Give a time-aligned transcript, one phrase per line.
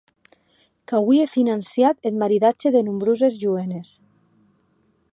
[0.91, 3.89] Qu’auie financiat eth maridatge de nombroses joenes.